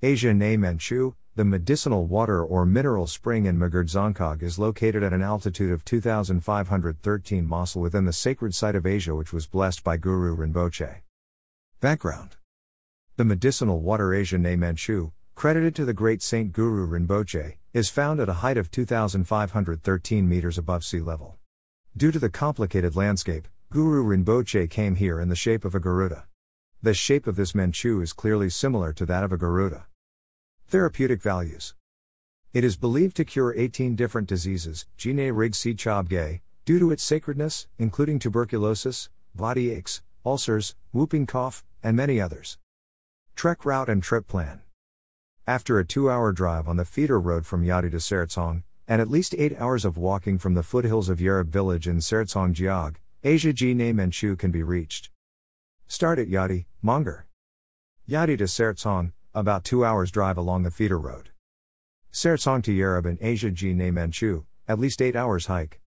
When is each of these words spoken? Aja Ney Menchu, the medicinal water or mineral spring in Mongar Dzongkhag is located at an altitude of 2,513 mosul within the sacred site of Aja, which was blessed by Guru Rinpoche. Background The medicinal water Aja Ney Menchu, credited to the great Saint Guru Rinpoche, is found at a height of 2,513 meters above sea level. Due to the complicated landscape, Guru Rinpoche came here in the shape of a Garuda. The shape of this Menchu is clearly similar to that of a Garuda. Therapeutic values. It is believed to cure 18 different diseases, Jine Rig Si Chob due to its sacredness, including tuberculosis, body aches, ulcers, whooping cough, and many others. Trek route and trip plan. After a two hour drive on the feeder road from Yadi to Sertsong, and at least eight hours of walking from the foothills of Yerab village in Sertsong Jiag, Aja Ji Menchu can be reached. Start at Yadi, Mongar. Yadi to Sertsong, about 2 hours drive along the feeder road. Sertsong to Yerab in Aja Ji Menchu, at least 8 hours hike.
Aja 0.00 0.32
Ney 0.32 0.56
Menchu, 0.56 1.16
the 1.34 1.44
medicinal 1.44 2.06
water 2.06 2.40
or 2.40 2.64
mineral 2.64 3.08
spring 3.08 3.46
in 3.46 3.58
Mongar 3.58 3.82
Dzongkhag 3.82 4.44
is 4.44 4.56
located 4.56 5.02
at 5.02 5.12
an 5.12 5.22
altitude 5.22 5.72
of 5.72 5.84
2,513 5.84 7.44
mosul 7.44 7.82
within 7.82 8.04
the 8.04 8.12
sacred 8.12 8.54
site 8.54 8.76
of 8.76 8.86
Aja, 8.86 9.16
which 9.16 9.32
was 9.32 9.48
blessed 9.48 9.82
by 9.82 9.96
Guru 9.96 10.36
Rinpoche. 10.36 11.00
Background 11.80 12.36
The 13.16 13.24
medicinal 13.24 13.80
water 13.80 14.14
Aja 14.14 14.38
Ney 14.38 14.54
Menchu, 14.54 15.10
credited 15.34 15.74
to 15.74 15.84
the 15.84 15.92
great 15.92 16.22
Saint 16.22 16.52
Guru 16.52 16.86
Rinpoche, 16.86 17.56
is 17.72 17.90
found 17.90 18.20
at 18.20 18.28
a 18.28 18.34
height 18.34 18.56
of 18.56 18.70
2,513 18.70 20.28
meters 20.28 20.58
above 20.58 20.84
sea 20.84 21.00
level. 21.00 21.38
Due 21.96 22.12
to 22.12 22.20
the 22.20 22.30
complicated 22.30 22.94
landscape, 22.94 23.48
Guru 23.72 24.04
Rinpoche 24.04 24.70
came 24.70 24.94
here 24.94 25.18
in 25.18 25.28
the 25.28 25.34
shape 25.34 25.64
of 25.64 25.74
a 25.74 25.80
Garuda. 25.80 26.28
The 26.80 26.94
shape 26.94 27.26
of 27.26 27.34
this 27.34 27.50
Menchu 27.50 28.00
is 28.00 28.12
clearly 28.12 28.48
similar 28.48 28.92
to 28.92 29.04
that 29.06 29.24
of 29.24 29.32
a 29.32 29.36
Garuda. 29.36 29.87
Therapeutic 30.70 31.22
values. 31.22 31.74
It 32.52 32.62
is 32.62 32.76
believed 32.76 33.16
to 33.16 33.24
cure 33.24 33.54
18 33.56 33.96
different 33.96 34.28
diseases, 34.28 34.84
Jine 34.98 35.34
Rig 35.34 35.54
Si 35.54 35.72
Chob 35.72 36.10
due 36.10 36.78
to 36.78 36.90
its 36.90 37.02
sacredness, 37.02 37.66
including 37.78 38.18
tuberculosis, 38.18 39.08
body 39.34 39.70
aches, 39.70 40.02
ulcers, 40.26 40.74
whooping 40.92 41.24
cough, 41.24 41.64
and 41.82 41.96
many 41.96 42.20
others. 42.20 42.58
Trek 43.34 43.64
route 43.64 43.88
and 43.88 44.02
trip 44.02 44.28
plan. 44.28 44.60
After 45.46 45.78
a 45.78 45.86
two 45.86 46.10
hour 46.10 46.32
drive 46.32 46.68
on 46.68 46.76
the 46.76 46.84
feeder 46.84 47.18
road 47.18 47.46
from 47.46 47.64
Yadi 47.64 47.90
to 47.90 47.96
Sertsong, 47.96 48.62
and 48.86 49.00
at 49.00 49.08
least 49.08 49.34
eight 49.38 49.58
hours 49.58 49.86
of 49.86 49.96
walking 49.96 50.36
from 50.36 50.52
the 50.52 50.62
foothills 50.62 51.08
of 51.08 51.18
Yerab 51.18 51.46
village 51.46 51.88
in 51.88 51.96
Sertsong 51.96 52.52
Jiag, 52.52 52.96
Aja 53.24 53.54
Ji 53.54 53.74
Menchu 53.74 54.38
can 54.38 54.50
be 54.50 54.62
reached. 54.62 55.08
Start 55.86 56.18
at 56.18 56.28
Yadi, 56.28 56.66
Mongar. 56.82 57.26
Yadi 58.06 58.36
to 58.36 58.44
Sertsong, 58.44 59.12
about 59.38 59.64
2 59.64 59.84
hours 59.84 60.10
drive 60.10 60.36
along 60.36 60.64
the 60.64 60.70
feeder 60.70 60.98
road. 60.98 61.30
Sertsong 62.12 62.62
to 62.64 62.72
Yerab 62.72 63.06
in 63.06 63.18
Aja 63.22 63.50
Ji 63.50 63.72
Menchu, 63.72 64.46
at 64.66 64.80
least 64.80 65.00
8 65.00 65.14
hours 65.14 65.46
hike. 65.46 65.76